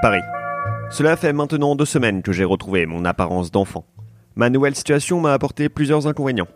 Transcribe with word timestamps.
Paris. 0.00 0.22
Cela 0.88 1.14
fait 1.14 1.34
maintenant 1.34 1.76
deux 1.76 1.84
semaines 1.84 2.22
que 2.22 2.32
j'ai 2.32 2.44
retrouvé 2.44 2.86
mon 2.86 3.04
apparence 3.04 3.50
d'enfant. 3.50 3.84
Ma 4.34 4.48
nouvelle 4.48 4.74
situation 4.74 5.20
m'a 5.20 5.34
apporté 5.34 5.68
plusieurs 5.68 6.06
inconvénients. 6.06 6.48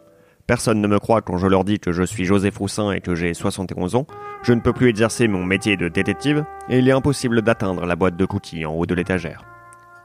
Personne 0.46 0.80
ne 0.80 0.88
me 0.88 0.98
croit 0.98 1.20
quand 1.20 1.36
je 1.36 1.46
leur 1.46 1.64
dis 1.64 1.78
que 1.78 1.92
je 1.92 2.02
suis 2.04 2.24
Joseph 2.24 2.56
Roussin 2.56 2.92
et 2.92 3.02
que 3.02 3.14
j'ai 3.14 3.34
71 3.34 3.96
ans. 3.96 4.06
Je 4.42 4.54
ne 4.54 4.60
peux 4.60 4.72
plus 4.72 4.88
exercer 4.88 5.28
mon 5.28 5.44
métier 5.44 5.76
de 5.76 5.88
détective 5.88 6.44
et 6.70 6.78
il 6.78 6.88
est 6.88 6.92
impossible 6.92 7.42
d'atteindre 7.42 7.84
la 7.84 7.96
boîte 7.96 8.16
de 8.16 8.24
cookies 8.24 8.64
en 8.64 8.72
haut 8.72 8.86
de 8.86 8.94
l'étagère. 8.94 9.44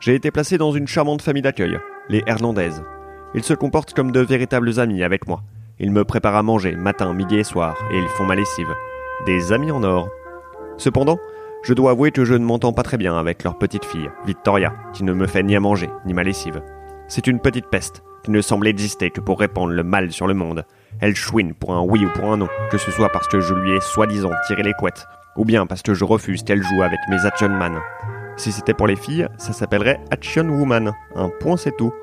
J'ai 0.02 0.16
été 0.16 0.32
placé 0.32 0.58
dans 0.58 0.74
une 0.74 0.88
charmante 0.88 1.22
famille 1.22 1.42
d'accueil, 1.42 1.80
les 2.10 2.24
Hernandez. 2.28 2.72
Ils 3.36 3.44
se 3.44 3.54
comportent 3.54 3.94
comme 3.94 4.12
de 4.12 4.20
véritables 4.20 4.82
amis 4.82 5.04
avec 5.04 5.28
moi. 5.28 5.44
Ils 5.80 5.92
me 5.92 6.04
préparent 6.04 6.36
à 6.36 6.44
manger 6.44 6.76
matin, 6.76 7.14
midi 7.14 7.38
et 7.38 7.44
soir 7.46 7.78
et 7.92 7.98
ils 7.98 8.10
font 8.10 8.26
ma 8.26 8.36
lessive. 8.36 8.74
Des 9.26 9.54
amis 9.54 9.72
en 9.72 9.84
or. 9.84 10.10
Cependant, 10.78 11.20
je 11.62 11.74
dois 11.74 11.92
avouer 11.92 12.12
que 12.12 12.26
je 12.26 12.34
ne 12.34 12.46
m'entends 12.46 12.74
pas 12.74 12.84
très 12.84 12.98
bien 12.98 13.18
avec 13.18 13.44
leur 13.44 13.58
petite 13.58 13.86
fille, 13.86 14.10
Victoria, 14.26 14.74
qui 14.94 15.04
ne 15.04 15.14
me 15.14 15.28
fait 15.28 15.44
ni 15.44 15.56
à 15.56 15.60
manger, 15.60 15.90
ni 16.06 16.14
ma 16.14 16.24
lessive. 16.24 16.62
C'est 17.08 17.28
une 17.28 17.40
petite 17.40 17.68
peste, 17.68 18.04
qui 18.24 18.32
ne 18.32 18.42
semble 18.42 18.68
exister 18.68 19.12
que 19.12 19.20
pour 19.20 19.40
répandre 19.40 19.74
le 19.74 19.84
mal 19.84 20.12
sur 20.12 20.28
le 20.28 20.34
monde. 20.34 20.66
Elle 21.02 21.16
chouine 21.16 21.54
pour 21.54 21.74
un 21.74 21.82
oui 21.82 22.06
ou 22.06 22.10
pour 22.10 22.32
un 22.32 22.38
non, 22.38 22.48
que 22.72 22.78
ce 22.78 22.92
soit 22.92 23.10
parce 23.10 23.28
que 23.28 23.42
je 23.42 23.54
lui 23.54 23.72
ai 23.72 23.82
soi-disant 23.82 24.32
tiré 24.48 24.64
les 24.64 24.74
couettes, 24.74 25.06
ou 25.36 25.46
bien 25.46 25.66
parce 25.66 25.82
que 25.82 25.94
je 25.94 26.06
refuse 26.06 26.44
qu'elle 26.44 26.64
joue 26.64 26.82
avec 26.82 27.00
mes 27.10 27.26
Action 27.26 27.50
Man. 27.50 27.80
Si 28.38 28.52
c'était 28.52 28.74
pour 28.74 28.88
les 28.88 28.96
filles, 28.96 29.28
ça 29.38 29.52
s'appellerait 29.52 30.00
Action 30.12 30.48
Woman. 30.48 30.94
Un 31.16 31.30
point 31.42 31.58
c'est 31.58 31.76
tout. 31.76 31.94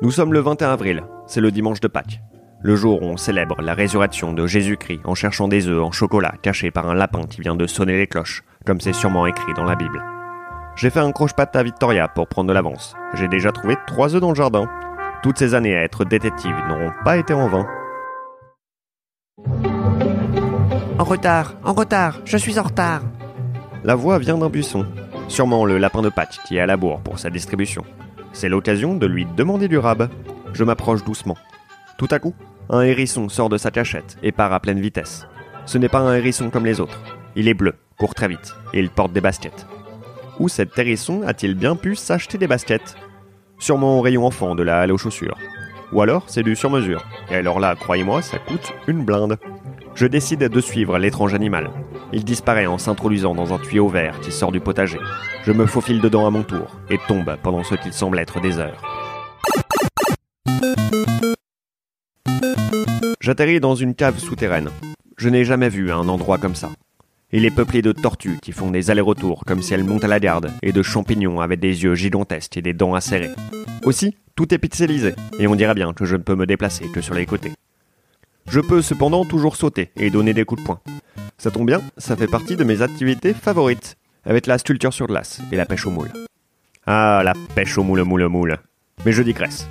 Nous 0.00 0.10
sommes 0.10 0.32
le 0.32 0.40
21 0.40 0.70
avril, 0.70 1.04
c'est 1.26 1.40
le 1.40 1.50
dimanche 1.50 1.80
de 1.80 1.88
Pâques. 1.88 2.20
Le 2.62 2.76
jour 2.76 3.02
où 3.02 3.04
on 3.04 3.18
célèbre 3.18 3.60
la 3.60 3.74
résurrection 3.74 4.32
de 4.32 4.46
Jésus-Christ 4.46 5.00
en 5.04 5.14
cherchant 5.14 5.48
des 5.48 5.68
œufs 5.68 5.82
en 5.82 5.92
chocolat 5.92 6.34
cachés 6.40 6.70
par 6.70 6.88
un 6.88 6.94
lapin 6.94 7.24
qui 7.28 7.42
vient 7.42 7.56
de 7.56 7.66
sonner 7.66 7.98
les 7.98 8.06
cloches, 8.06 8.42
comme 8.64 8.80
c'est 8.80 8.92
sûrement 8.92 9.26
écrit 9.26 9.54
dans 9.54 9.64
la 9.64 9.76
Bible. 9.76 10.02
J'ai 10.76 10.90
fait 10.90 11.00
un 11.00 11.12
croche-patte 11.12 11.54
à 11.54 11.62
Victoria 11.62 12.08
pour 12.08 12.26
prendre 12.26 12.48
de 12.48 12.54
l'avance. 12.54 12.94
J'ai 13.14 13.28
déjà 13.28 13.52
trouvé 13.52 13.76
trois 13.86 14.14
œufs 14.14 14.20
dans 14.20 14.30
le 14.30 14.34
jardin. 14.34 14.68
Toutes 15.22 15.38
ces 15.38 15.54
années 15.54 15.76
à 15.76 15.82
être 15.82 16.04
détective 16.04 16.56
n'auront 16.68 16.92
pas 17.04 17.16
été 17.16 17.32
en 17.32 17.48
vain. 17.48 17.66
En 20.98 21.04
retard, 21.04 21.54
en 21.62 21.72
retard, 21.72 22.20
je 22.24 22.36
suis 22.36 22.58
en 22.58 22.64
retard. 22.64 23.02
La 23.84 23.94
voix 23.94 24.18
vient 24.18 24.38
d'un 24.38 24.48
buisson. 24.48 24.86
Sûrement 25.28 25.64
le 25.64 25.78
lapin 25.78 26.02
de 26.02 26.08
Pâques 26.08 26.40
qui 26.46 26.56
est 26.56 26.60
à 26.60 26.66
la 26.66 26.76
bourre 26.76 27.00
pour 27.00 27.18
sa 27.18 27.30
distribution. 27.30 27.84
C'est 28.32 28.48
l'occasion 28.48 28.94
de 28.94 29.06
lui 29.06 29.26
demander 29.36 29.68
du 29.68 29.78
rab. 29.78 30.08
Je 30.52 30.64
m'approche 30.64 31.04
doucement. 31.04 31.36
Tout 31.98 32.08
à 32.10 32.18
coup, 32.18 32.34
un 32.68 32.82
hérisson 32.82 33.28
sort 33.28 33.48
de 33.48 33.58
sa 33.58 33.70
cachette 33.70 34.16
et 34.22 34.32
part 34.32 34.52
à 34.52 34.60
pleine 34.60 34.80
vitesse. 34.80 35.26
Ce 35.66 35.78
n'est 35.78 35.88
pas 35.88 36.00
un 36.00 36.14
hérisson 36.14 36.50
comme 36.50 36.66
les 36.66 36.80
autres. 36.80 37.00
Il 37.36 37.48
est 37.48 37.54
bleu, 37.54 37.74
court 37.98 38.14
très 38.14 38.28
vite, 38.28 38.54
et 38.72 38.78
il 38.78 38.90
porte 38.90 39.12
des 39.12 39.20
baskets. 39.20 39.66
Où 40.38 40.48
cet 40.48 40.78
hérisson 40.78 41.22
a-t-il 41.26 41.54
bien 41.54 41.74
pu 41.74 41.96
s'acheter 41.96 42.38
des 42.38 42.46
baskets? 42.46 42.96
Sûrement 43.58 43.98
au 43.98 44.02
rayon 44.02 44.26
enfant 44.26 44.54
de 44.54 44.62
la 44.62 44.80
halle 44.80 44.92
aux 44.92 44.98
chaussures. 44.98 45.38
Ou 45.92 46.00
alors 46.00 46.24
c'est 46.28 46.42
du 46.42 46.54
sur-mesure. 46.56 47.04
Et 47.30 47.34
alors 47.36 47.60
là, 47.60 47.74
croyez-moi, 47.74 48.22
ça 48.22 48.38
coûte 48.38 48.72
une 48.86 49.04
blinde. 49.04 49.38
Je 49.94 50.06
décide 50.06 50.40
de 50.40 50.60
suivre 50.60 50.98
l'étrange 50.98 51.34
animal. 51.34 51.70
Il 52.12 52.24
disparaît 52.24 52.66
en 52.66 52.78
s'introduisant 52.78 53.34
dans 53.34 53.52
un 53.52 53.58
tuyau 53.58 53.88
vert 53.88 54.20
qui 54.20 54.32
sort 54.32 54.52
du 54.52 54.60
potager. 54.60 54.98
Je 55.44 55.52
me 55.52 55.66
faufile 55.66 56.00
dedans 56.00 56.26
à 56.26 56.30
mon 56.30 56.42
tour 56.42 56.80
et 56.90 56.98
tombe 57.08 57.36
pendant 57.42 57.64
ce 57.64 57.74
qu'il 57.74 57.92
semble 57.92 58.18
être 58.18 58.40
des 58.40 58.58
heures. 58.58 58.82
J'atterris 63.20 63.60
dans 63.60 63.74
une 63.74 63.94
cave 63.94 64.18
souterraine. 64.18 64.70
Je 65.16 65.28
n'ai 65.28 65.44
jamais 65.44 65.68
vu 65.68 65.92
un 65.92 66.08
endroit 66.08 66.38
comme 66.38 66.54
ça. 66.54 66.70
Il 67.36 67.44
est 67.44 67.50
peuplé 67.50 67.82
de 67.82 67.90
tortues 67.90 68.38
qui 68.40 68.52
font 68.52 68.70
des 68.70 68.92
allers-retours 68.92 69.42
comme 69.44 69.60
si 69.60 69.74
elles 69.74 69.82
montent 69.82 70.04
à 70.04 70.08
la 70.08 70.20
garde, 70.20 70.52
et 70.62 70.70
de 70.70 70.82
champignons 70.84 71.40
avec 71.40 71.58
des 71.58 71.82
yeux 71.82 71.96
gigantesques 71.96 72.56
et 72.56 72.62
des 72.62 72.74
dents 72.74 72.94
acérées. 72.94 73.32
Aussi, 73.82 74.16
tout 74.36 74.54
est 74.54 74.58
pixelisé, 74.58 75.16
et 75.40 75.48
on 75.48 75.56
dirait 75.56 75.74
bien 75.74 75.92
que 75.94 76.04
je 76.04 76.14
ne 76.14 76.22
peux 76.22 76.36
me 76.36 76.46
déplacer 76.46 76.86
que 76.86 77.00
sur 77.00 77.12
les 77.12 77.26
côtés. 77.26 77.50
Je 78.48 78.60
peux 78.60 78.82
cependant 78.82 79.24
toujours 79.24 79.56
sauter 79.56 79.90
et 79.96 80.10
donner 80.10 80.32
des 80.32 80.44
coups 80.44 80.60
de 80.60 80.66
poing. 80.66 80.80
Ça 81.36 81.50
tombe 81.50 81.66
bien, 81.66 81.82
ça 81.98 82.14
fait 82.14 82.28
partie 82.28 82.54
de 82.54 82.62
mes 82.62 82.82
activités 82.82 83.34
favorites, 83.34 83.96
avec 84.24 84.46
la 84.46 84.56
sculpture 84.56 84.94
sur 84.94 85.08
glace 85.08 85.40
et 85.50 85.56
la 85.56 85.66
pêche 85.66 85.88
au 85.88 85.90
moule. 85.90 86.12
Ah, 86.86 87.22
la 87.24 87.34
pêche 87.56 87.76
au 87.76 87.82
moule, 87.82 88.04
moule, 88.04 88.28
moule. 88.28 88.58
Mais 89.04 89.10
je 89.10 89.24
digresse. 89.24 89.68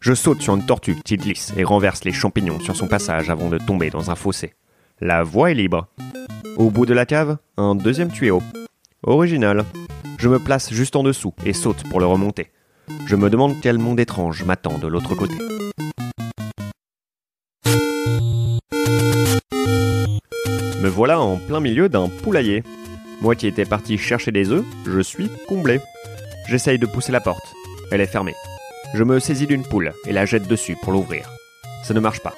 Je 0.00 0.14
saute 0.14 0.42
sur 0.42 0.56
une 0.56 0.66
tortue 0.66 0.96
qui 1.04 1.16
glisse 1.16 1.52
et 1.56 1.62
renverse 1.62 2.02
les 2.02 2.12
champignons 2.12 2.58
sur 2.58 2.74
son 2.74 2.88
passage 2.88 3.30
avant 3.30 3.50
de 3.50 3.58
tomber 3.58 3.90
dans 3.90 4.10
un 4.10 4.16
fossé. 4.16 4.54
La 5.00 5.24
voie 5.24 5.50
est 5.50 5.54
libre. 5.54 5.88
Au 6.56 6.70
bout 6.70 6.86
de 6.86 6.94
la 6.94 7.04
cave, 7.04 7.38
un 7.56 7.74
deuxième 7.74 8.12
tuyau. 8.12 8.40
Original. 9.02 9.64
Je 10.18 10.28
me 10.28 10.38
place 10.38 10.72
juste 10.72 10.94
en 10.94 11.02
dessous 11.02 11.34
et 11.44 11.52
saute 11.52 11.82
pour 11.90 11.98
le 11.98 12.06
remonter. 12.06 12.52
Je 13.06 13.16
me 13.16 13.28
demande 13.28 13.56
quel 13.60 13.78
monde 13.78 13.98
étrange 13.98 14.44
m'attend 14.44 14.78
de 14.78 14.86
l'autre 14.86 15.16
côté. 15.16 15.34
Me 20.80 20.88
voilà 20.88 21.20
en 21.20 21.38
plein 21.38 21.58
milieu 21.58 21.88
d'un 21.88 22.08
poulailler. 22.08 22.62
Moi 23.20 23.34
qui 23.34 23.48
étais 23.48 23.64
parti 23.64 23.98
chercher 23.98 24.30
des 24.30 24.52
œufs, 24.52 24.64
je 24.86 25.00
suis 25.00 25.28
comblé. 25.48 25.80
J'essaye 26.48 26.78
de 26.78 26.86
pousser 26.86 27.10
la 27.10 27.20
porte. 27.20 27.52
Elle 27.90 28.00
est 28.00 28.06
fermée. 28.06 28.34
Je 28.94 29.02
me 29.02 29.18
saisis 29.18 29.48
d'une 29.48 29.64
poule 29.64 29.92
et 30.06 30.12
la 30.12 30.24
jette 30.24 30.46
dessus 30.46 30.76
pour 30.80 30.92
l'ouvrir. 30.92 31.28
Ça 31.82 31.94
ne 31.94 32.00
marche 32.00 32.20
pas. 32.20 32.34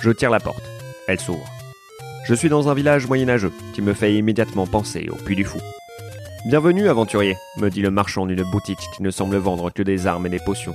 Je 0.00 0.10
tire 0.10 0.30
la 0.30 0.40
porte. 0.40 0.64
Elle 1.06 1.20
s'ouvre. 1.20 1.48
Je 2.24 2.34
suis 2.34 2.48
dans 2.48 2.68
un 2.68 2.74
village 2.74 3.06
moyenâgeux 3.06 3.52
qui 3.74 3.82
me 3.82 3.94
fait 3.94 4.14
immédiatement 4.14 4.66
penser 4.66 5.08
au 5.10 5.16
Puy 5.16 5.34
du 5.34 5.44
Fou. 5.44 5.58
Bienvenue, 6.46 6.88
aventurier, 6.88 7.36
me 7.56 7.70
dit 7.70 7.80
le 7.80 7.90
marchand 7.90 8.26
d'une 8.26 8.42
boutique 8.42 8.80
qui 8.94 9.02
ne 9.02 9.10
semble 9.10 9.36
vendre 9.36 9.70
que 9.70 9.82
des 9.82 10.06
armes 10.06 10.26
et 10.26 10.30
des 10.30 10.38
potions. 10.38 10.74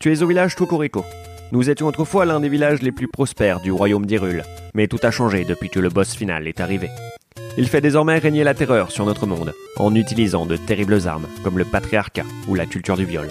Tu 0.00 0.12
es 0.12 0.22
au 0.22 0.26
village 0.26 0.56
Tokorico. 0.56 1.04
Nous 1.52 1.68
étions 1.68 1.86
autrefois 1.86 2.24
l'un 2.24 2.40
des 2.40 2.48
villages 2.48 2.82
les 2.82 2.92
plus 2.92 3.08
prospères 3.08 3.60
du 3.60 3.70
royaume 3.70 4.06
d'Irule, 4.06 4.42
mais 4.74 4.88
tout 4.88 4.98
a 5.02 5.10
changé 5.10 5.44
depuis 5.44 5.68
que 5.68 5.80
le 5.80 5.90
boss 5.90 6.14
final 6.14 6.48
est 6.48 6.60
arrivé. 6.60 6.88
Il 7.58 7.68
fait 7.68 7.80
désormais 7.80 8.18
régner 8.18 8.42
la 8.42 8.54
terreur 8.54 8.90
sur 8.90 9.04
notre 9.04 9.26
monde, 9.26 9.52
en 9.76 9.94
utilisant 9.94 10.46
de 10.46 10.56
terribles 10.56 11.06
armes, 11.06 11.28
comme 11.44 11.58
le 11.58 11.64
patriarcat 11.64 12.24
ou 12.48 12.54
la 12.54 12.66
culture 12.66 12.96
du 12.96 13.04
viol. 13.04 13.28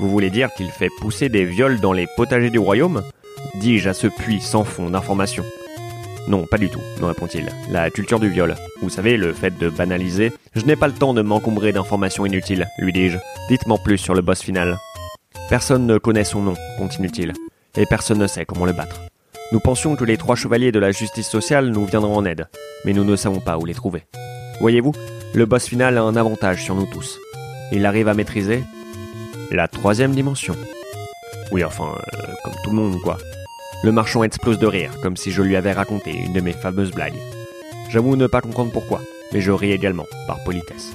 Vous 0.00 0.10
voulez 0.10 0.30
dire 0.30 0.52
qu'il 0.54 0.70
fait 0.70 0.90
pousser 1.00 1.28
des 1.28 1.44
viols 1.44 1.80
dans 1.80 1.92
les 1.92 2.08
potagers 2.16 2.50
du 2.50 2.58
royaume? 2.58 3.02
Dis-je 3.54 3.88
à 3.88 3.94
ce 3.94 4.08
puits 4.08 4.40
sans 4.40 4.64
fond 4.64 4.90
d'informations. 4.90 5.44
Non, 6.28 6.46
pas 6.46 6.58
du 6.58 6.68
tout, 6.68 6.80
me 7.00 7.06
répond-il. 7.06 7.48
La 7.70 7.90
culture 7.90 8.20
du 8.20 8.28
viol. 8.28 8.54
Vous 8.80 8.90
savez, 8.90 9.16
le 9.16 9.32
fait 9.32 9.58
de 9.58 9.68
banaliser. 9.68 10.32
Je 10.54 10.64
n'ai 10.64 10.76
pas 10.76 10.86
le 10.86 10.92
temps 10.92 11.14
de 11.14 11.22
m'encombrer 11.22 11.72
d'informations 11.72 12.24
inutiles, 12.24 12.66
lui 12.78 12.92
dis-je. 12.92 13.18
Dites-moi 13.48 13.78
plus 13.82 13.98
sur 13.98 14.14
le 14.14 14.22
boss 14.22 14.40
final. 14.40 14.78
Personne 15.48 15.86
ne 15.86 15.98
connaît 15.98 16.24
son 16.24 16.40
nom, 16.40 16.54
continue-t-il, 16.78 17.32
et 17.76 17.86
personne 17.86 18.18
ne 18.18 18.26
sait 18.26 18.44
comment 18.44 18.66
le 18.66 18.72
battre. 18.72 19.00
Nous 19.50 19.60
pensions 19.60 19.96
que 19.96 20.04
les 20.04 20.16
trois 20.16 20.36
chevaliers 20.36 20.72
de 20.72 20.78
la 20.78 20.92
justice 20.92 21.28
sociale 21.28 21.68
nous 21.68 21.84
viendront 21.84 22.16
en 22.16 22.24
aide, 22.24 22.48
mais 22.84 22.92
nous 22.92 23.04
ne 23.04 23.16
savons 23.16 23.40
pas 23.40 23.58
où 23.58 23.64
les 23.66 23.74
trouver. 23.74 24.04
Voyez-vous, 24.60 24.92
le 25.34 25.44
boss 25.44 25.66
final 25.66 25.98
a 25.98 26.02
un 26.02 26.16
avantage 26.16 26.62
sur 26.62 26.74
nous 26.74 26.86
tous. 26.86 27.18
Il 27.72 27.84
arrive 27.84 28.08
à 28.08 28.14
maîtriser 28.14 28.62
la 29.50 29.68
troisième 29.68 30.14
dimension. 30.14 30.56
Oui, 31.50 31.64
enfin, 31.64 31.94
euh, 32.14 32.32
comme 32.44 32.54
tout 32.64 32.70
le 32.70 32.76
monde, 32.76 33.00
quoi. 33.02 33.18
Le 33.84 33.90
marchand 33.90 34.22
explose 34.22 34.60
de 34.60 34.66
rire, 34.66 34.92
comme 35.02 35.16
si 35.16 35.32
je 35.32 35.42
lui 35.42 35.56
avais 35.56 35.72
raconté 35.72 36.12
une 36.12 36.32
de 36.32 36.40
mes 36.40 36.52
fameuses 36.52 36.92
blagues. 36.92 37.18
J'avoue 37.90 38.14
ne 38.14 38.28
pas 38.28 38.40
comprendre 38.40 38.70
pourquoi, 38.70 39.00
mais 39.32 39.40
je 39.40 39.50
ris 39.50 39.72
également, 39.72 40.06
par 40.28 40.42
politesse. 40.44 40.92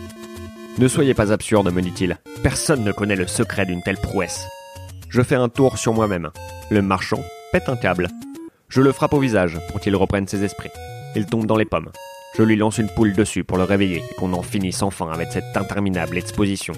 Ne 0.78 0.88
soyez 0.88 1.14
pas 1.14 1.34
absurde, 1.34 1.70
me 1.70 1.82
dit-il. 1.82 2.18
Personne 2.44 2.86
ne 2.86 2.94
connaît 2.94 3.18
le 3.18 3.28
secret 3.28 3.66
d'une 3.66 3.84
telle 3.84 3.98
prouesse. 3.98 4.48
Je 5.10 5.22
fais 5.22 5.36
un 5.36 5.50
tour 5.50 5.78
sur 5.78 5.94
moi-même. 5.94 6.30
Le 6.70 6.82
marchand 6.82 7.22
pète 7.52 7.68
un 7.68 7.76
câble. 7.76 8.08
Je 8.70 8.82
le 8.82 8.94
frappe 8.94 9.14
au 9.14 9.20
visage 9.20 9.58
pour 9.70 9.82
qu'il 9.82 9.96
reprenne 9.98 10.28
ses 10.28 10.46
esprits. 10.46 10.72
Il 11.16 11.26
tombe 11.26 11.46
dans 11.46 11.58
les 11.58 11.66
pommes. 11.66 11.92
Je 12.38 12.44
lui 12.44 12.56
lance 12.56 12.78
une 12.78 12.90
poule 12.90 13.14
dessus 13.14 13.44
pour 13.44 13.58
le 13.58 13.64
réveiller 13.66 14.02
et 14.10 14.16
qu'on 14.16 14.32
en 14.32 14.44
finisse 14.44 14.82
enfin 14.82 15.10
avec 15.12 15.32
cette 15.34 15.58
interminable 15.58 16.18
exposition. 16.18 16.74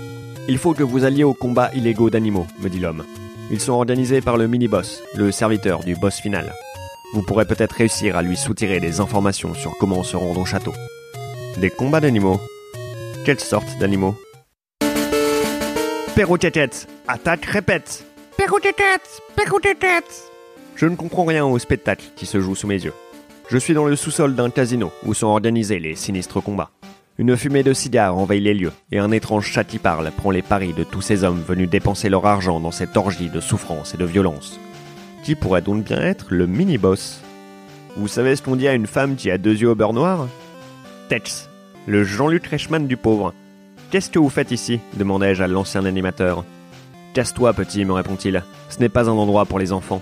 Il 0.48 0.58
faut 0.58 0.74
que 0.74 0.84
vous 0.84 1.04
alliez 1.04 1.24
au 1.24 1.36
combat 1.36 1.70
illégaux 1.76 2.10
d'animaux, 2.10 2.48
me 2.62 2.70
dit 2.70 2.80
l'homme. 2.80 3.04
Ils 3.52 3.60
sont 3.60 3.74
organisés 3.74 4.22
par 4.22 4.38
le 4.38 4.48
mini-boss, 4.48 5.02
le 5.16 5.32
serviteur 5.32 5.84
du 5.84 5.96
boss 5.96 6.20
final. 6.20 6.54
Vous 7.14 7.24
pourrez 7.24 7.46
peut-être 7.46 7.74
réussir 7.74 8.16
à 8.16 8.22
lui 8.22 8.38
soutirer 8.38 8.80
des 8.80 9.00
informations 9.00 9.54
sur 9.54 9.78
comment 9.80 10.04
se 10.04 10.16
rendre 10.16 10.42
au 10.42 10.46
château. 10.46 10.74
Des 11.58 11.70
combats 11.70 12.00
d'animaux 12.00 12.40
quelle 13.26 13.40
sorte 13.40 13.78
d'animaux? 13.78 14.16
Perroquetette 16.16 16.88
Attaque, 17.08 17.46
répète 17.46 18.06
Perroquetette 18.38 19.22
Je 20.76 20.86
ne 20.86 20.96
comprends 20.96 21.26
rien 21.26 21.46
au 21.46 21.60
spectacle 21.60 22.06
qui 22.16 22.26
se 22.26 22.40
joue 22.40 22.56
sous 22.56 22.66
mes 22.66 22.84
yeux. 22.84 22.94
Je 23.50 23.58
suis 23.58 23.74
dans 23.74 23.86
le 23.86 23.96
sous-sol 23.96 24.36
d'un 24.36 24.50
casino 24.50 24.92
où 25.06 25.14
sont 25.14 25.28
organisés 25.28 25.80
les 25.80 25.96
sinistres 25.96 26.42
combats. 26.42 26.72
Une 27.20 27.36
fumée 27.36 27.64
de 27.64 27.74
cigares 27.74 28.18
envahit 28.18 28.42
les 28.42 28.54
lieux 28.54 28.72
et 28.94 28.98
un 28.98 29.12
étrange 29.12 29.46
chat 29.46 29.66
qui 29.66 29.78
parle 29.78 30.10
prend 30.10 30.32
les 30.32 30.42
paris 30.42 30.72
de 30.72 30.86
tous 30.86 31.02
ces 31.02 31.26
hommes 31.26 31.44
venus 31.46 31.70
dépenser 31.70 32.08
leur 32.08 32.26
argent 32.26 32.62
dans 32.62 32.72
cette 32.72 32.96
orgie 32.96 33.28
de 33.28 33.42
souffrance 33.42 33.94
et 33.94 33.98
de 33.98 34.06
violence. 34.06 34.58
Qui 35.26 35.36
pourrait 35.36 35.62
donc 35.62 35.84
bien 35.84 36.02
être 36.02 36.28
le 36.30 36.48
mini-boss? 36.48 37.20
Vous 37.98 38.08
savez 38.08 38.38
ce 38.38 38.42
qu'on 38.42 38.56
dit 38.56 38.70
à 38.70 38.74
une 38.74 38.88
femme 38.88 39.18
qui 39.18 39.30
a 39.32 39.38
deux 39.38 39.54
yeux 39.54 39.72
au 39.72 39.76
beurre 39.76 39.92
noir? 39.92 40.30
Tex, 41.10 41.50
le 41.88 42.06
Jean-Luc 42.06 42.48
Reichmann 42.48 42.88
du 42.88 42.96
pauvre. 42.96 43.34
Qu'est-ce 43.92 44.10
que 44.10 44.20
vous 44.20 44.30
faites 44.30 44.52
ici? 44.52 44.80
demandai-je 44.94 45.44
à 45.44 45.48
l'ancien 45.48 45.84
animateur. 45.84 46.46
Casse-toi, 47.14 47.52
petit, 47.52 47.84
me 47.84 47.92
répond-il. 47.92 48.46
Ce 48.70 48.80
n'est 48.80 48.88
pas 48.88 49.10
un 49.10 49.14
endroit 49.14 49.46
pour 49.46 49.60
les 49.60 49.74
enfants. 49.74 50.02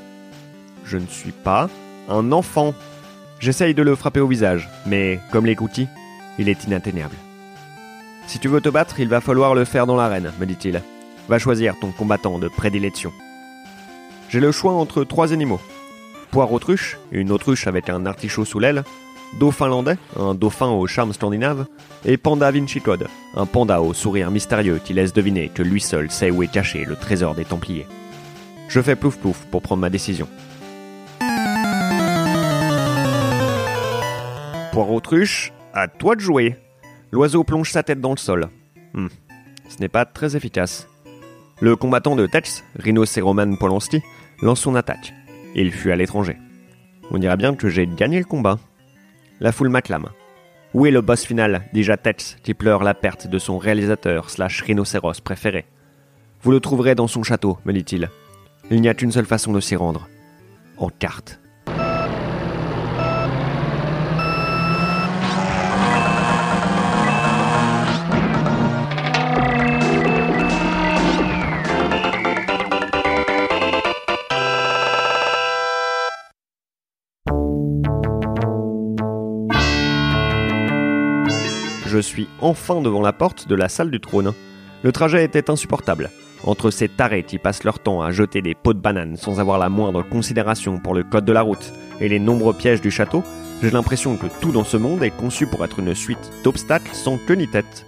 Je 0.86 1.00
ne 1.00 1.08
suis 1.08 1.32
pas 1.32 1.68
un 2.10 2.32
enfant. 2.32 2.76
J'essaye 3.40 3.74
de 3.74 3.82
le 3.82 3.96
frapper 3.96 4.20
au 4.20 4.28
visage, 4.28 4.70
mais 4.86 5.20
comme 5.32 5.48
les 5.48 5.56
cookies, 5.56 5.88
il 6.38 6.50
est 6.50 6.64
inatteignable. 6.66 7.16
Si 8.28 8.40
tu 8.40 8.48
veux 8.48 8.62
te 8.62 8.70
battre, 8.70 9.00
il 9.00 9.08
va 9.08 9.22
falloir 9.22 9.56
le 9.56 9.66
faire 9.66 9.88
dans 9.88 9.96
l'arène, 9.96 10.34
me 10.40 10.46
dit-il. 10.46 10.82
Va 11.30 11.40
choisir 11.40 11.76
ton 11.80 11.92
combattant 11.92 12.40
de 12.40 12.48
prédilection. 12.48 13.12
J'ai 14.30 14.40
le 14.40 14.52
choix 14.52 14.74
entre 14.74 15.04
trois 15.04 15.34
animaux. 15.34 15.62
Poire 16.32 16.52
autruche, 16.52 16.98
une 17.12 17.32
autruche 17.32 17.68
avec 17.68 17.90
un 17.90 18.06
artichaut 18.06 18.44
sous 18.44 18.60
l'aile, 18.60 18.84
dauphin 19.40 19.66
finlandais, 19.66 19.98
un 20.20 20.34
dauphin 20.34 20.68
au 20.68 20.88
charme 20.88 21.14
scandinave, 21.14 21.66
et 22.06 22.18
panda 22.18 22.52
Vinci 22.52 22.82
Code, 22.82 23.08
un 23.36 23.46
panda 23.46 23.82
au 23.82 23.94
sourire 23.94 24.32
mystérieux 24.32 24.80
qui 24.84 24.94
laisse 24.94 25.14
deviner 25.14 25.50
que 25.50 25.64
lui 25.64 25.82
seul 25.82 26.12
sait 26.12 26.32
où 26.32 26.44
est 26.44 26.52
caché 26.52 26.84
le 26.86 26.96
trésor 26.96 27.36
des 27.36 27.46
Templiers. 27.46 27.88
Je 28.68 28.82
fais 28.82 28.96
plouf 28.96 29.18
plouf 29.18 29.46
pour 29.50 29.62
prendre 29.62 29.82
ma 29.82 29.90
décision. 29.90 30.28
Poire 34.74 34.92
autruche, 34.92 35.54
à 35.78 35.88
toi 35.88 36.16
de 36.16 36.22
jouer. 36.22 36.58
L'oiseau 37.12 37.44
plonge 37.44 37.72
sa 37.72 37.84
tête 37.84 38.02
dans 38.02 38.12
le 38.12 38.18
sol. 38.18 38.50
Hmm, 38.94 39.08
ce 39.70 39.78
n'est 39.80 39.88
pas 39.88 40.06
très 40.06 40.36
efficace. 40.36 40.88
Le 41.62 41.76
combattant 41.76 42.16
de 42.16 42.26
Tex, 42.26 42.64
Rhinocéroman 42.78 43.58
Polanski, 43.58 44.02
lance 44.42 44.62
son 44.62 44.76
attaque. 44.76 45.14
Il 45.56 45.72
fut 45.72 45.92
à 45.92 45.96
l'étranger. 45.96 46.38
On 47.12 47.20
dirait 47.20 47.38
bien 47.38 47.56
que 47.56 47.70
j'ai 47.70 47.88
gagné 47.88 48.18
le 48.20 48.26
combat. 48.26 48.60
La 49.40 49.52
foule 49.52 49.70
m'acclame. 49.70 50.10
Où 50.74 50.86
est 50.86 50.92
le 50.92 51.02
boss 51.02 51.26
final? 51.26 51.64
Déjà 51.74 51.96
Tex, 51.96 52.38
qui 52.44 52.54
pleure 52.54 52.84
la 52.84 52.94
perte 52.94 53.28
de 53.28 53.40
son 53.40 53.58
réalisateur 53.58 54.30
slash 54.30 54.62
rhinocéros 54.64 55.22
préféré. 55.22 55.66
Vous 56.42 56.52
le 56.52 56.60
trouverez 56.60 56.96
dans 56.96 57.08
son 57.08 57.24
château, 57.24 57.58
me 57.66 57.72
dit-il. 57.72 58.10
Il 58.70 58.82
n'y 58.82 58.90
a 58.90 58.94
qu'une 58.94 59.12
seule 59.12 59.26
façon 59.26 59.54
de 59.54 59.60
s'y 59.60 59.76
rendre. 59.76 60.10
En 60.78 60.90
carte. 60.90 61.40
Enfin 82.42 82.82
devant 82.82 83.02
la 83.02 83.14
porte 83.14 83.48
de 83.48 83.56
la 83.56 83.70
salle 83.70 83.92
du 83.92 84.00
trône. 84.00 84.34
Le 84.84 84.92
trajet 84.92 85.24
était 85.24 85.50
insupportable. 85.50 86.10
Entre 86.44 86.70
ces 86.70 86.88
tarés 86.88 87.24
qui 87.24 87.40
passent 87.40 87.64
leur 87.64 87.80
temps 87.80 88.02
à 88.02 88.12
jeter 88.12 88.42
des 88.42 88.56
pots 88.56 88.74
de 88.74 88.80
bananes 88.80 89.18
sans 89.18 89.40
avoir 89.40 89.58
la 89.58 89.70
moindre 89.70 90.04
considération 90.04 90.80
pour 90.80 90.94
le 90.94 91.04
code 91.04 91.26
de 91.26 91.34
la 91.34 91.42
route 91.42 91.74
et 92.00 92.10
les 92.10 92.20
nombreux 92.20 92.54
pièges 92.54 92.82
du 92.82 92.92
château, 92.92 93.24
j'ai 93.62 93.72
l'impression 93.72 94.18
que 94.18 94.28
tout 94.40 94.52
dans 94.52 94.64
ce 94.64 94.78
monde 94.78 95.04
est 95.04 95.10
conçu 95.10 95.48
pour 95.48 95.66
être 95.66 95.80
une 95.80 95.96
suite 95.96 96.32
d'obstacles 96.44 96.94
sans 96.94 97.18
queue 97.18 97.34
ni 97.34 97.48
tête. 97.48 97.86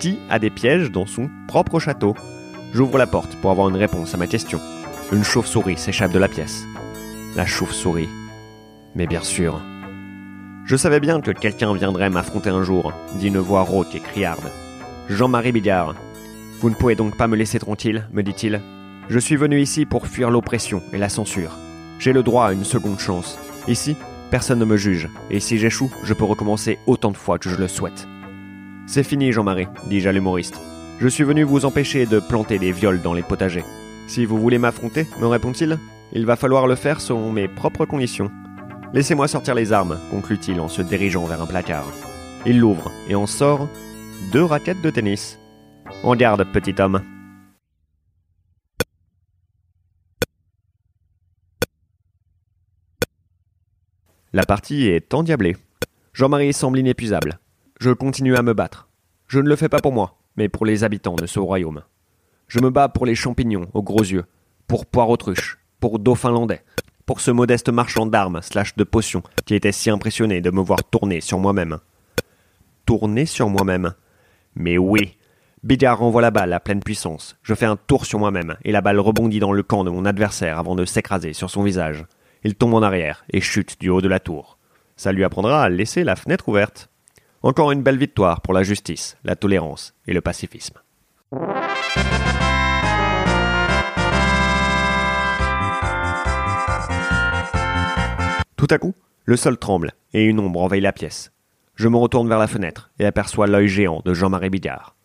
Qui 0.00 0.18
a 0.30 0.38
des 0.38 0.50
pièges 0.50 0.90
dans 0.90 1.06
son 1.06 1.28
propre 1.46 1.78
château? 1.78 2.14
J'ouvre 2.72 2.98
la 2.98 3.06
porte 3.06 3.36
pour 3.36 3.50
avoir 3.50 3.68
une 3.68 3.76
réponse 3.76 4.14
à 4.14 4.16
ma 4.16 4.26
question. 4.26 4.60
Une 5.12 5.22
chauve-souris 5.22 5.76
s'échappe 5.76 6.12
de 6.12 6.18
la 6.18 6.28
pièce. 6.28 6.64
La 7.36 7.44
chauve-souris. 7.44 8.08
Mais 8.94 9.06
bien 9.06 9.20
sûr, 9.20 9.60
je 10.64 10.76
savais 10.76 11.00
bien 11.00 11.20
que 11.20 11.30
quelqu'un 11.30 11.74
viendrait 11.74 12.10
m'affronter 12.10 12.50
un 12.50 12.62
jour, 12.62 12.92
dit 13.16 13.28
une 13.28 13.38
voix 13.38 13.62
rauque 13.62 13.94
et 13.94 14.00
criarde. 14.00 14.50
Jean-Marie 15.08 15.52
Bigard. 15.52 15.94
Vous 16.60 16.70
ne 16.70 16.74
pouvez 16.74 16.94
donc 16.94 17.16
pas 17.16 17.26
me 17.26 17.36
laisser 17.36 17.58
tranquille, 17.58 18.06
me 18.12 18.22
dit-il. 18.22 18.60
Je 19.10 19.18
suis 19.18 19.36
venu 19.36 19.60
ici 19.60 19.84
pour 19.84 20.06
fuir 20.06 20.30
l'oppression 20.30 20.82
et 20.92 20.98
la 20.98 21.10
censure. 21.10 21.58
J'ai 21.98 22.14
le 22.14 22.22
droit 22.22 22.46
à 22.46 22.52
une 22.52 22.64
seconde 22.64 22.98
chance. 22.98 23.38
Ici, 23.68 23.96
personne 24.30 24.58
ne 24.58 24.64
me 24.64 24.78
juge, 24.78 25.08
et 25.30 25.40
si 25.40 25.58
j'échoue, 25.58 25.92
je 26.02 26.14
peux 26.14 26.24
recommencer 26.24 26.78
autant 26.86 27.10
de 27.10 27.16
fois 27.16 27.38
que 27.38 27.50
je 27.50 27.56
le 27.56 27.68
souhaite. 27.68 28.08
C'est 28.86 29.04
fini, 29.04 29.32
Jean-Marie, 29.32 29.68
dis-je 29.88 30.08
à 30.08 30.12
l'humoriste. 30.12 30.58
Je 30.98 31.08
suis 31.08 31.24
venu 31.24 31.42
vous 31.42 31.66
empêcher 31.66 32.06
de 32.06 32.20
planter 32.20 32.58
des 32.58 32.72
viols 32.72 33.02
dans 33.02 33.12
les 33.12 33.22
potagers. 33.22 33.64
Si 34.06 34.24
vous 34.24 34.38
voulez 34.38 34.58
m'affronter, 34.58 35.06
me 35.20 35.26
répond-il, 35.26 35.78
il 36.12 36.24
va 36.24 36.36
falloir 36.36 36.66
le 36.66 36.74
faire 36.74 37.00
selon 37.00 37.32
mes 37.32 37.48
propres 37.48 37.84
conditions. 37.84 38.30
Laissez-moi 38.94 39.26
sortir 39.26 39.56
les 39.56 39.72
armes, 39.72 39.98
conclut-il 40.08 40.60
en 40.60 40.68
se 40.68 40.80
dirigeant 40.80 41.24
vers 41.24 41.42
un 41.42 41.46
placard. 41.46 41.92
Il 42.46 42.60
l'ouvre 42.60 42.92
et 43.08 43.16
en 43.16 43.26
sort 43.26 43.68
deux 44.30 44.44
raquettes 44.44 44.82
de 44.82 44.90
tennis. 44.90 45.36
En 46.04 46.14
garde, 46.14 46.46
petit 46.52 46.80
homme. 46.80 47.02
La 54.32 54.46
partie 54.46 54.86
est 54.86 55.12
endiablée. 55.12 55.56
Jean-Marie 56.12 56.52
semble 56.52 56.78
inépuisable. 56.78 57.40
Je 57.80 57.90
continue 57.90 58.36
à 58.36 58.42
me 58.42 58.54
battre. 58.54 58.88
Je 59.26 59.40
ne 59.40 59.48
le 59.48 59.56
fais 59.56 59.68
pas 59.68 59.80
pour 59.80 59.92
moi, 59.92 60.20
mais 60.36 60.48
pour 60.48 60.66
les 60.66 60.84
habitants 60.84 61.16
de 61.16 61.26
ce 61.26 61.40
royaume. 61.40 61.82
Je 62.46 62.60
me 62.60 62.70
bats 62.70 62.88
pour 62.88 63.06
les 63.06 63.16
champignons 63.16 63.66
aux 63.74 63.82
gros 63.82 64.04
yeux, 64.04 64.26
pour 64.68 64.86
poire 64.86 65.10
autruche, 65.10 65.58
pour 65.80 65.98
dauphin 65.98 66.28
finlandais, 66.28 66.62
pour 67.06 67.20
ce 67.20 67.30
modeste 67.30 67.68
marchand 67.68 68.06
d'armes 68.06 68.40
slash 68.42 68.76
de 68.76 68.84
potions 68.84 69.22
qui 69.44 69.54
était 69.54 69.72
si 69.72 69.90
impressionné 69.90 70.40
de 70.40 70.50
me 70.50 70.60
voir 70.60 70.84
tourner 70.84 71.20
sur 71.20 71.38
moi-même. 71.38 71.78
Tourner 72.86 73.26
sur 73.26 73.48
moi-même 73.48 73.94
Mais 74.54 74.78
oui 74.78 75.16
Bigard 75.62 75.98
renvoie 75.98 76.20
la 76.20 76.30
balle 76.30 76.52
à 76.52 76.60
pleine 76.60 76.82
puissance. 76.82 77.36
Je 77.42 77.54
fais 77.54 77.64
un 77.64 77.76
tour 77.76 78.04
sur 78.04 78.18
moi-même 78.18 78.56
et 78.64 78.72
la 78.72 78.82
balle 78.82 79.00
rebondit 79.00 79.40
dans 79.40 79.52
le 79.52 79.62
camp 79.62 79.82
de 79.82 79.90
mon 79.90 80.04
adversaire 80.04 80.58
avant 80.58 80.74
de 80.74 80.84
s'écraser 80.84 81.32
sur 81.32 81.48
son 81.48 81.62
visage. 81.62 82.04
Il 82.42 82.54
tombe 82.54 82.74
en 82.74 82.82
arrière 82.82 83.24
et 83.32 83.40
chute 83.40 83.80
du 83.80 83.88
haut 83.88 84.02
de 84.02 84.08
la 84.08 84.20
tour. 84.20 84.58
Ça 84.96 85.12
lui 85.12 85.24
apprendra 85.24 85.62
à 85.62 85.70
laisser 85.70 86.04
la 86.04 86.16
fenêtre 86.16 86.50
ouverte. 86.50 86.90
Encore 87.42 87.72
une 87.72 87.82
belle 87.82 87.98
victoire 87.98 88.42
pour 88.42 88.52
la 88.52 88.62
justice, 88.62 89.16
la 89.24 89.36
tolérance 89.36 89.94
et 90.06 90.12
le 90.12 90.20
pacifisme. 90.20 90.78
Tout 98.66 98.74
à 98.74 98.78
coup, 98.78 98.94
le 99.26 99.36
sol 99.36 99.58
tremble 99.58 99.92
et 100.14 100.24
une 100.24 100.40
ombre 100.40 100.62
envahit 100.62 100.82
la 100.82 100.94
pièce. 100.94 101.32
Je 101.74 101.86
me 101.86 101.98
retourne 101.98 102.30
vers 102.30 102.38
la 102.38 102.46
fenêtre 102.46 102.90
et 102.98 103.04
aperçois 103.04 103.46
l'œil 103.46 103.68
géant 103.68 104.00
de 104.06 104.14
Jean-Marie 104.14 104.48
Bigard. 104.48 104.96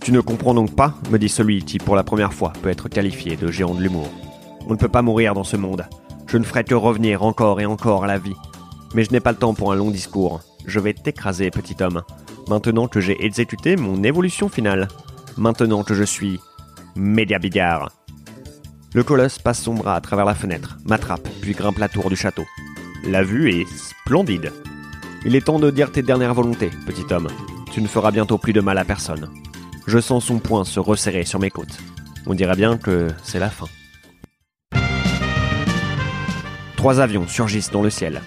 Tu 0.00 0.10
ne 0.10 0.20
comprends 0.20 0.54
donc 0.54 0.74
pas, 0.74 0.96
me 1.08 1.20
dit 1.20 1.28
celui 1.28 1.64
qui, 1.64 1.78
pour 1.78 1.94
la 1.94 2.02
première 2.02 2.34
fois, 2.34 2.52
peut 2.62 2.68
être 2.68 2.88
qualifié 2.88 3.36
de 3.36 3.52
géant 3.52 3.76
de 3.76 3.80
l'humour. 3.80 4.10
On 4.66 4.72
ne 4.72 4.76
peut 4.76 4.88
pas 4.88 5.02
mourir 5.02 5.34
dans 5.34 5.44
ce 5.44 5.56
monde. 5.56 5.86
Je 6.26 6.36
ne 6.36 6.42
ferai 6.42 6.64
que 6.64 6.74
revenir 6.74 7.22
encore 7.22 7.60
et 7.60 7.66
encore 7.66 8.02
à 8.02 8.08
la 8.08 8.18
vie. 8.18 8.34
Mais 8.92 9.04
je 9.04 9.12
n'ai 9.12 9.20
pas 9.20 9.30
le 9.30 9.38
temps 9.38 9.54
pour 9.54 9.70
un 9.70 9.76
long 9.76 9.92
discours. 9.92 10.40
Je 10.66 10.80
vais 10.80 10.94
t'écraser, 10.94 11.52
petit 11.52 11.80
homme. 11.80 12.02
Maintenant 12.48 12.88
que 12.88 13.00
j'ai 13.00 13.24
exécuté 13.24 13.76
mon 13.76 14.02
évolution 14.02 14.48
finale. 14.48 14.88
Maintenant 15.36 15.84
que 15.84 15.94
je 15.94 16.02
suis 16.02 16.40
Média 16.96 17.38
Bigard. 17.38 17.95
Le 18.94 19.02
colosse 19.02 19.38
passe 19.38 19.62
son 19.62 19.74
bras 19.74 19.96
à 19.96 20.00
travers 20.00 20.24
la 20.24 20.34
fenêtre, 20.34 20.78
m'attrape, 20.84 21.28
puis 21.40 21.52
grimpe 21.52 21.78
la 21.78 21.88
tour 21.88 22.08
du 22.08 22.16
château. 22.16 22.44
La 23.04 23.22
vue 23.22 23.50
est 23.52 23.66
splendide. 23.68 24.52
Il 25.24 25.36
est 25.36 25.46
temps 25.46 25.58
de 25.58 25.70
dire 25.70 25.92
tes 25.92 26.02
dernières 26.02 26.34
volontés, 26.34 26.70
petit 26.86 27.12
homme. 27.12 27.28
Tu 27.72 27.82
ne 27.82 27.88
feras 27.88 28.10
bientôt 28.10 28.38
plus 28.38 28.52
de 28.52 28.60
mal 28.60 28.78
à 28.78 28.84
personne. 28.84 29.28
Je 29.86 29.98
sens 29.98 30.24
son 30.24 30.38
poing 30.38 30.64
se 30.64 30.80
resserrer 30.80 31.24
sur 31.24 31.38
mes 31.38 31.50
côtes. 31.50 31.78
On 32.26 32.34
dirait 32.34 32.56
bien 32.56 32.78
que 32.78 33.08
c'est 33.22 33.38
la 33.38 33.50
fin. 33.50 33.66
Trois 36.76 37.00
avions 37.00 37.26
surgissent 37.26 37.70
dans 37.70 37.82
le 37.82 37.90
ciel. 37.90 38.22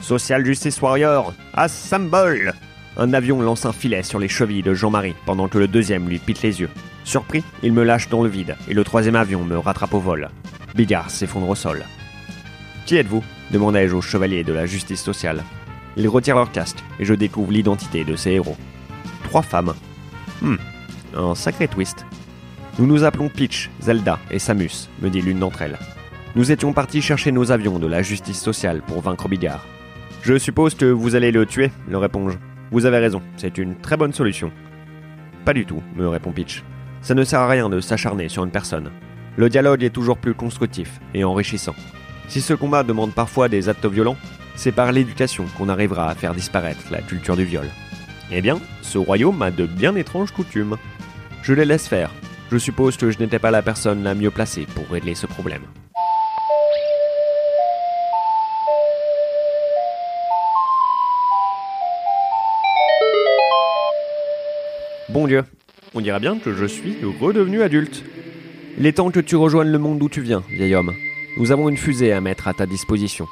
Social 0.00 0.44
Justice 0.44 0.80
Warrior, 0.80 1.32
assemble 1.54 2.54
Un 2.96 3.14
avion 3.14 3.40
lance 3.40 3.64
un 3.64 3.72
filet 3.72 4.02
sur 4.02 4.18
les 4.18 4.28
chevilles 4.28 4.62
de 4.62 4.74
Jean-Marie 4.74 5.14
pendant 5.24 5.48
que 5.48 5.58
le 5.58 5.66
deuxième 5.66 6.08
lui 6.08 6.18
pique 6.18 6.42
les 6.42 6.60
yeux. 6.60 6.68
Surpris, 7.04 7.42
il 7.62 7.72
me 7.72 7.84
lâche 7.84 8.08
dans 8.08 8.22
le 8.22 8.28
vide 8.28 8.56
et 8.68 8.74
le 8.74 8.84
troisième 8.84 9.16
avion 9.16 9.44
me 9.44 9.56
rattrape 9.56 9.94
au 9.94 10.00
vol. 10.00 10.28
Bigard 10.74 11.10
s'effondre 11.10 11.48
au 11.48 11.54
sol. 11.54 11.84
Qui 12.86 12.96
êtes-vous? 12.96 13.24
demandai-je 13.50 13.94
aux 13.94 14.02
chevaliers 14.02 14.44
de 14.44 14.52
la 14.52 14.66
justice 14.66 15.02
sociale. 15.02 15.42
Ils 15.96 16.08
retirent 16.08 16.36
leur 16.36 16.52
casque 16.52 16.82
et 16.98 17.04
je 17.04 17.14
découvre 17.14 17.52
l'identité 17.52 18.04
de 18.04 18.16
ces 18.16 18.32
héros. 18.32 18.56
Trois 19.24 19.42
femmes. 19.42 19.74
Hmm, 20.40 20.56
un 21.16 21.34
sacré 21.34 21.68
twist. 21.68 22.04
Nous 22.78 22.86
nous 22.86 23.04
appelons 23.04 23.28
Peach, 23.28 23.70
Zelda 23.80 24.18
et 24.30 24.38
Samus, 24.38 24.88
me 25.00 25.10
dit 25.10 25.22
l'une 25.22 25.38
d'entre 25.38 25.62
elles. 25.62 25.78
Nous 26.34 26.50
étions 26.50 26.72
partis 26.72 27.02
chercher 27.02 27.32
nos 27.32 27.52
avions 27.52 27.78
de 27.78 27.86
la 27.86 28.02
justice 28.02 28.40
sociale 28.40 28.82
pour 28.86 29.02
vaincre 29.02 29.28
Bigard. 29.28 29.66
Je 30.22 30.38
suppose 30.38 30.74
que 30.74 30.86
vous 30.86 31.14
allez 31.14 31.30
le 31.30 31.44
tuer, 31.44 31.70
le 31.88 31.98
réponds-je. 31.98 32.36
Vous 32.72 32.86
avez 32.86 32.98
raison, 32.98 33.20
c'est 33.36 33.58
une 33.58 33.76
très 33.76 33.98
bonne 33.98 34.14
solution. 34.14 34.50
Pas 35.44 35.52
du 35.52 35.66
tout, 35.66 35.82
me 35.94 36.08
répond 36.08 36.32
Peach. 36.32 36.64
Ça 37.02 37.14
ne 37.14 37.22
sert 37.22 37.40
à 37.40 37.48
rien 37.48 37.68
de 37.68 37.80
s'acharner 37.80 38.30
sur 38.30 38.44
une 38.44 38.50
personne. 38.50 38.90
Le 39.36 39.50
dialogue 39.50 39.82
est 39.84 39.90
toujours 39.90 40.16
plus 40.16 40.32
constructif 40.32 40.98
et 41.12 41.22
enrichissant. 41.22 41.74
Si 42.28 42.40
ce 42.40 42.54
combat 42.54 42.82
demande 42.82 43.12
parfois 43.12 43.50
des 43.50 43.68
actes 43.68 43.84
violents, 43.84 44.16
c'est 44.54 44.72
par 44.72 44.90
l'éducation 44.90 45.44
qu'on 45.58 45.68
arrivera 45.68 46.08
à 46.08 46.14
faire 46.14 46.34
disparaître 46.34 46.90
la 46.90 47.02
culture 47.02 47.36
du 47.36 47.44
viol. 47.44 47.66
Eh 48.30 48.40
bien, 48.40 48.58
ce 48.80 48.96
royaume 48.96 49.42
a 49.42 49.50
de 49.50 49.66
bien 49.66 49.94
étranges 49.94 50.32
coutumes. 50.32 50.78
Je 51.42 51.52
les 51.52 51.66
laisse 51.66 51.88
faire. 51.88 52.10
Je 52.50 52.56
suppose 52.56 52.96
que 52.96 53.10
je 53.10 53.18
n'étais 53.18 53.38
pas 53.38 53.50
la 53.50 53.60
personne 53.60 54.02
la 54.02 54.14
mieux 54.14 54.30
placée 54.30 54.66
pour 54.74 54.88
régler 54.88 55.14
ce 55.14 55.26
problème. 55.26 55.62
Bon 65.12 65.26
Dieu, 65.26 65.44
on 65.94 66.00
dirait 66.00 66.20
bien 66.20 66.38
que 66.38 66.54
je 66.54 66.64
suis 66.64 66.96
redevenu 67.20 67.60
adulte. 67.60 68.02
Il 68.78 68.86
est 68.86 68.94
temps 68.94 69.10
que 69.10 69.20
tu 69.20 69.36
rejoignes 69.36 69.68
le 69.68 69.78
monde 69.78 69.98
d'où 69.98 70.08
tu 70.08 70.22
viens, 70.22 70.42
vieil 70.48 70.74
homme. 70.74 70.94
Nous 71.36 71.52
avons 71.52 71.68
une 71.68 71.76
fusée 71.76 72.14
à 72.14 72.22
mettre 72.22 72.48
à 72.48 72.54
ta 72.54 72.64
disposition. 72.64 73.26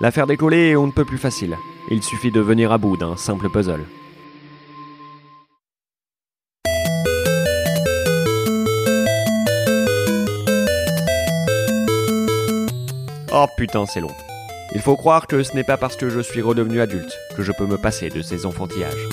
L'affaire 0.00 0.28
décoller 0.28 0.68
est 0.68 0.76
on 0.76 0.86
ne 0.86 0.92
peut 0.92 1.04
plus 1.04 1.18
facile. 1.18 1.56
Il 1.90 2.00
suffit 2.04 2.30
de 2.30 2.38
venir 2.38 2.70
à 2.70 2.78
bout 2.78 2.96
d'un 2.96 3.16
simple 3.16 3.48
puzzle. 3.50 3.82
Oh 13.32 13.46
putain, 13.56 13.84
c'est 13.86 14.00
long. 14.00 14.14
Il 14.76 14.80
faut 14.80 14.94
croire 14.94 15.26
que 15.26 15.42
ce 15.42 15.54
n'est 15.54 15.64
pas 15.64 15.76
parce 15.76 15.96
que 15.96 16.08
je 16.08 16.20
suis 16.20 16.40
redevenu 16.40 16.80
adulte 16.80 17.12
que 17.36 17.42
je 17.42 17.50
peux 17.50 17.66
me 17.66 17.78
passer 17.78 18.10
de 18.10 18.22
ces 18.22 18.46
enfantillages. 18.46 19.08